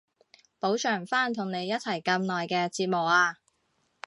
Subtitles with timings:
[0.59, 3.37] 補償返同你一齊咁耐嘅折磨啊